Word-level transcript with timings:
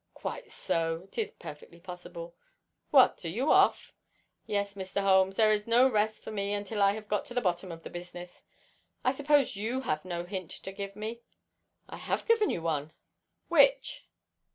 "Quite 0.15 0.49
so; 0.51 1.03
it 1.03 1.19
is 1.19 1.29
perfectly 1.29 1.79
possible. 1.79 2.33
What, 2.89 3.23
are 3.23 3.29
you 3.29 3.51
off?" 3.51 3.93
"Yes, 4.47 4.73
Mr. 4.73 4.99
Holmes; 5.01 5.35
there 5.35 5.51
is 5.51 5.67
no 5.67 5.87
rest 5.87 6.23
for 6.23 6.31
me 6.31 6.53
until 6.53 6.81
I 6.81 6.93
have 6.93 7.07
got 7.07 7.23
to 7.25 7.35
the 7.35 7.39
bottom 7.39 7.71
of 7.71 7.83
the 7.83 7.89
business. 7.91 8.41
I 9.03 9.11
suppose 9.11 9.55
you 9.55 9.81
have 9.81 10.03
no 10.03 10.23
hint 10.23 10.49
to 10.63 10.71
give 10.71 10.95
me?" 10.95 11.21
"I 11.87 11.97
have 11.97 12.25
given 12.25 12.49
you 12.49 12.63
one." 12.63 12.93
"Which?" 13.47 14.07